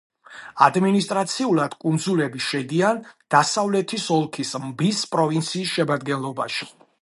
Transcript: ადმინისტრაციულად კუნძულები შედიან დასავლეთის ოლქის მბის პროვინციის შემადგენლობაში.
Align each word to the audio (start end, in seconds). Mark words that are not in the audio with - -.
ადმინისტრაციულად 0.67 1.75
კუნძულები 1.83 2.41
შედიან 2.45 3.03
დასავლეთის 3.35 4.07
ოლქის 4.17 4.55
მბის 4.65 5.05
პროვინციის 5.17 5.77
შემადგენლობაში. 5.79 6.71